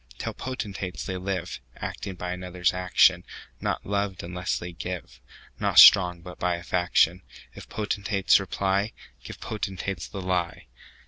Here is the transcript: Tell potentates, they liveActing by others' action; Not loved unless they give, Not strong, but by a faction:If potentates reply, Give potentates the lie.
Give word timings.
Tell 0.17 0.33
potentates, 0.33 1.05
they 1.05 1.13
liveActing 1.13 2.17
by 2.17 2.33
others' 2.35 2.73
action; 2.73 3.23
Not 3.59 3.85
loved 3.85 4.23
unless 4.23 4.57
they 4.57 4.71
give, 4.71 5.19
Not 5.59 5.77
strong, 5.77 6.21
but 6.23 6.39
by 6.39 6.55
a 6.55 6.63
faction:If 6.63 7.69
potentates 7.69 8.39
reply, 8.39 8.93
Give 9.23 9.39
potentates 9.39 10.07
the 10.07 10.19
lie. 10.23 10.65